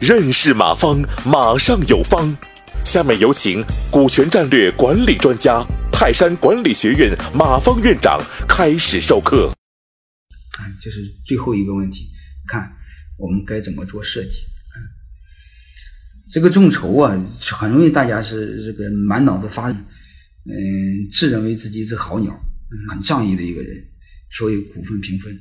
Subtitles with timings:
[0.00, 2.36] 认识马方，马上有方。
[2.84, 9.48] 下面有请股权战略管理专家、泰山管理学院马方院长开始授课。
[10.58, 12.08] 啊，这是最后一个问题，
[12.48, 12.68] 看
[13.16, 14.38] 我们该怎么做设计。
[16.30, 17.16] 这个众筹啊，
[17.52, 19.78] 很容易大家是这个满脑子发，嗯，
[21.12, 22.32] 自认为自己是好鸟，
[22.90, 23.76] 很仗义的一个人，
[24.32, 25.32] 所以股份平分。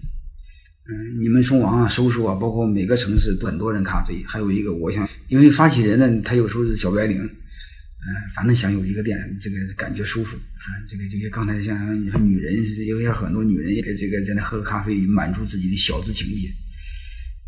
[0.89, 12.55] 嗯，你们从网上搜索啊，包括每个城市都很多人咖啡，还有一个我想，因为发起人呢，他有时候是小白领，嗯，反正想有一个店，这个感觉舒服啊，这个这个刚才像你说女人，
[12.87, 16.49] 有些很多女人也这个在那喝咖啡，满足自己的小资情节。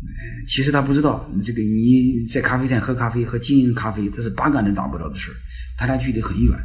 [0.00, 5.34] 嗯，其实他不知道，这个你在咖啡店喝咖啡和经营咖啡，这是八竿子打不着的事儿，
[5.76, 6.56] 他俩距离很远，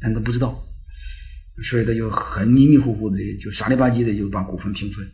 [0.00, 0.64] 但他不知道，
[1.64, 5.04] 所以他就很迷迷糊糊的，就傻里吧唧的就把股份平分。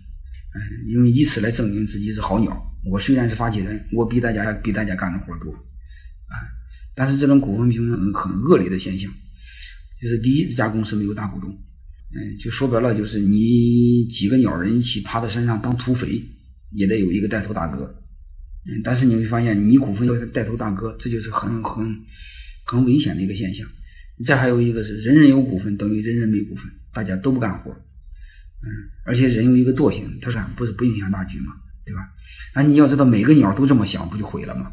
[0.52, 2.66] 嗯，因为以此来证明自己是好鸟。
[2.84, 6.34] 我虽然是发起人，我比大家比大家干的活多，啊，
[6.94, 9.12] 但是这种股份平衡很恶劣的现象，
[10.00, 16.22] 就是第一，这家公司没有大股东，嗯，就说白了就是你几个鸟人一起趴在山上当土匪，
[16.70, 17.84] 也得有一个带头大哥，
[18.66, 21.86] 嗯，但是你会发现你股份要带头大哥，这就是很很
[22.64, 23.68] 很危险的一个现象。
[24.24, 27.70] 再还有一个是人人有股份等于人人没股份，大家都不干活。
[28.62, 28.68] 嗯，
[29.04, 32.12] 而且人有一个惰性，他说不是不影响大局嘛，对吧？
[32.54, 34.70] 那你要知道每个鸟都这么想，不就毁了吗？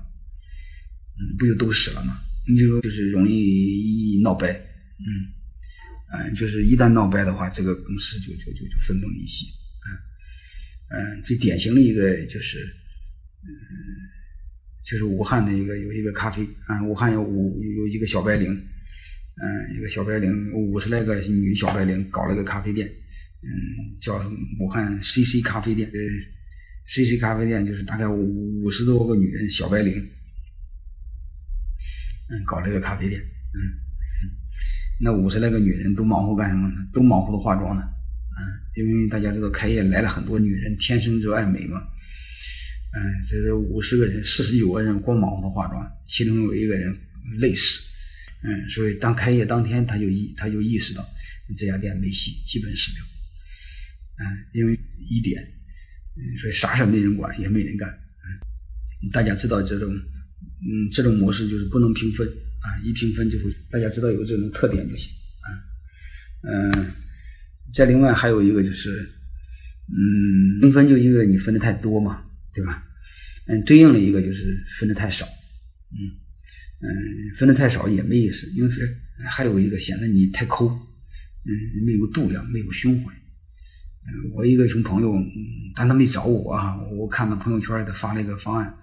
[1.17, 2.19] 嗯，不就都死了吗？
[2.49, 5.07] 你就就是容易闹掰，嗯，
[6.11, 9.47] 嗯，就是一旦闹掰的话，这个公司就就就就分崩离析，
[10.91, 12.59] 嗯，嗯，最典型的一个就是，
[13.43, 13.49] 嗯，
[14.85, 22.91] 就是武汉的一个有一个咖啡啊，武汉有五有一个小白领，嗯，一个小白领五十来个女小白领搞了个咖啡店。
[23.41, 23.49] 嗯，
[24.01, 24.17] 叫
[24.59, 25.89] 武汉 CC 咖啡店。
[25.93, 25.99] 呃
[26.87, 29.95] ，CC 咖啡店就是大概五十多个女人小白领，
[32.29, 33.21] 嗯，搞了个咖啡店。
[33.21, 33.59] 嗯，
[34.99, 36.75] 那五十来个女人都忙活干什么呢？
[36.93, 37.83] 都忙活的化妆呢。
[38.39, 38.39] 嗯，
[38.75, 41.79] 因为大家知道开业来了很多女人，天生就爱美嘛。
[42.95, 46.97] 嗯，这是五十个人，四十九个人光忙活的化妆，其中有一个人
[47.39, 47.81] 累死。
[48.43, 51.05] 嗯，所以当开业当天，他就意他就意识到
[51.57, 53.03] 这家店没戏，基本死掉。
[54.19, 55.41] 嗯，因为一点，
[56.39, 57.87] 所以啥事没人管，也没人干。
[57.89, 65.11] 嗯，大家知道这种，嗯，这种模式就是不能平分啊，一平分就会，大家知道有这种特点就行
[65.41, 65.47] 啊。
[66.41, 66.91] 嗯，
[67.73, 68.89] 再另外还有一个就是，
[69.87, 72.83] 嗯，平分就因为你分的太多嘛，对吧？
[73.45, 75.27] 嗯，对应的一个就是分的太少，
[75.91, 75.97] 嗯
[76.81, 78.73] 嗯，分的太少也没意思，因为
[79.29, 81.51] 还有一个显得你太抠，嗯，
[81.85, 83.13] 没有度量，没有胸怀。
[84.33, 85.13] 我一个熊朋友，
[85.75, 86.77] 但他没找我啊。
[86.91, 88.73] 我看他朋友圈，他发了一个方案，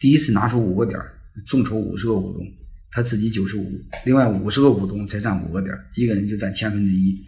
[0.00, 0.98] 第一次拿出五个点，
[1.46, 2.46] 众筹五十个股东，
[2.90, 7.24] 他自己九十五，另外五十个股东才占五个点，一个人就占千分之一，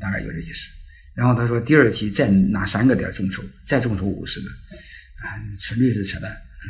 [0.00, 0.68] 大概有这意思。
[1.14, 6.30] 然后他说第二期再拿三个点众筹，再众筹五十个，啊，纯粹是扯淡。
[6.30, 6.68] 嗯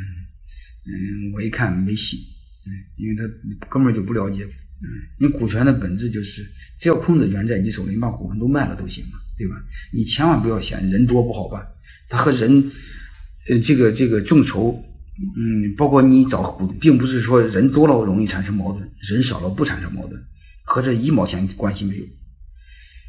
[0.89, 2.17] 嗯，我一看没戏，
[2.65, 4.47] 嗯，因为他根本就不了解。
[4.81, 4.87] 嗯，
[5.19, 6.45] 你股权的本质就是，
[6.77, 9.19] 只要控制权在你手里，你把股份都卖了都行嘛。
[9.37, 9.53] 对吧？
[9.93, 11.63] 你千万不要嫌人多不好办，
[12.09, 12.71] 他和人，
[13.47, 14.83] 呃，这个这个众筹，
[15.37, 20.19] 嗯，包括你找股，并不是说人多了容易产生矛盾，人少了不产生矛盾，
[20.63, 22.03] 和这一毛钱关系没有。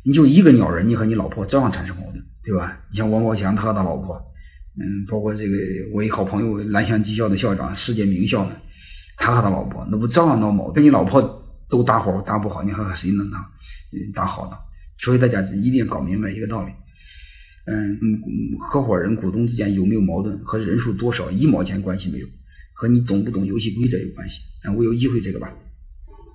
[0.04, 2.78] 你就一个鸟人，你和你老婆照样产生矛盾，对吧？
[2.90, 4.14] 你像王宝强，他和他老婆，
[4.78, 5.56] 嗯，包括这个
[5.94, 8.52] 我一好朋友蓝翔技校的校长，世界名校呢，
[9.16, 10.74] 他和他老婆那不照样闹矛盾？
[10.74, 11.22] 跟你老婆
[11.68, 13.50] 都搭伙搭不好，你看看谁能搭？
[13.92, 14.58] 嗯，搭好的？
[14.98, 16.72] 所以大家一定要搞明白一个道理，
[17.66, 18.20] 嗯嗯，
[18.58, 22.26] 合伙人股东之间有没有矛盾和人数多少一毛钱关系没有，
[22.72, 24.40] 和你懂不懂游戏规则有关系。
[24.62, 25.52] 啊，我有机会这个吧。